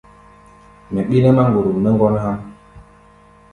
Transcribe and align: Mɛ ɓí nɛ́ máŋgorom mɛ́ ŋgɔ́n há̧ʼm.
Mɛ 0.93 0.99
ɓí 1.07 1.17
nɛ́ 1.23 1.31
máŋgorom 1.37 1.77
mɛ́ 1.83 1.91
ŋgɔ́n 1.95 2.15
há̧ʼm. 2.23 2.39